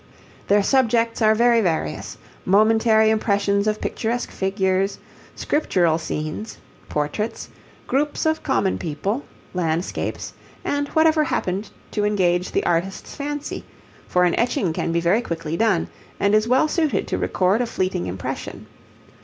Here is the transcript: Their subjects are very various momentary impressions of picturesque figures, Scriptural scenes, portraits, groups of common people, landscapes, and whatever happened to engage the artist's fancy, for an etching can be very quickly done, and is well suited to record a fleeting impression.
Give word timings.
Their 0.47 0.63
subjects 0.63 1.21
are 1.21 1.35
very 1.35 1.61
various 1.61 2.17
momentary 2.43 3.11
impressions 3.11 3.67
of 3.67 3.79
picturesque 3.79 4.31
figures, 4.31 4.97
Scriptural 5.35 5.99
scenes, 5.99 6.57
portraits, 6.89 7.49
groups 7.85 8.25
of 8.25 8.41
common 8.41 8.79
people, 8.79 9.23
landscapes, 9.53 10.33
and 10.65 10.87
whatever 10.95 11.25
happened 11.25 11.69
to 11.91 12.03
engage 12.03 12.51
the 12.51 12.65
artist's 12.65 13.15
fancy, 13.15 13.63
for 14.07 14.23
an 14.23 14.33
etching 14.39 14.73
can 14.73 14.91
be 14.91 14.99
very 15.01 15.21
quickly 15.21 15.55
done, 15.55 15.87
and 16.19 16.33
is 16.33 16.47
well 16.47 16.67
suited 16.67 17.05
to 17.07 17.19
record 17.19 17.61
a 17.61 17.67
fleeting 17.67 18.07
impression. 18.07 18.65